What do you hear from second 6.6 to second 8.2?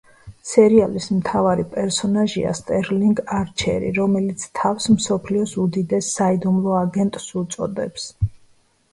აგენტს“ უწოდებს.